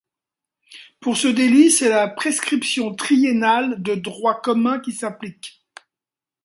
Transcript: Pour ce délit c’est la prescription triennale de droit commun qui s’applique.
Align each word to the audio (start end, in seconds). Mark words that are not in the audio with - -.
Pour 0.99 1.15
ce 1.15 1.27
délit 1.27 1.69
c’est 1.69 1.89
la 1.89 2.07
prescription 2.07 2.95
triennale 2.95 3.83
de 3.83 3.93
droit 3.93 4.41
commun 4.41 4.79
qui 4.79 4.93
s’applique. 4.93 5.63